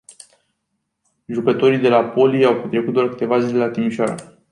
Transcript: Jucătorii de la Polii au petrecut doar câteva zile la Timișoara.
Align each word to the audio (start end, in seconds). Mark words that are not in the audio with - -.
Jucătorii 1.25 1.77
de 1.79 1.87
la 1.89 2.03
Polii 2.03 2.45
au 2.45 2.61
petrecut 2.61 2.93
doar 2.93 3.09
câteva 3.09 3.39
zile 3.39 3.57
la 3.57 3.69
Timișoara. 3.71 4.15